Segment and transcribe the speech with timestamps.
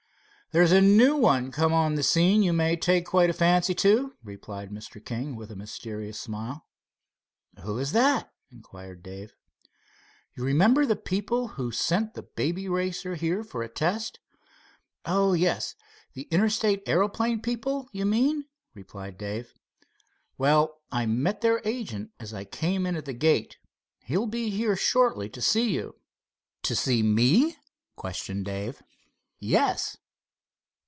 [0.53, 4.17] "There's a new one come on the scene you may take quite a fancy to,"
[4.21, 4.99] replied Mr.
[5.01, 6.65] King, with a mysterious smile.
[7.63, 9.33] "Who is that?" inquired Dave.
[10.35, 14.19] "You remember the people who sent the Baby Racer on here for a test?"
[15.05, 18.43] "Oh, yes—the Interstate Aeroplane people, you mean?"
[18.73, 19.53] replied Dave.
[20.37, 23.55] "Well, I met their agent as I came in at the gate.
[24.03, 25.95] He will be here shortly to see you."
[26.63, 27.55] "To see me?"
[27.95, 28.83] questioned Dave.
[29.39, 29.95] "Yes."